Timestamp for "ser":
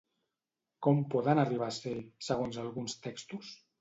1.77-1.93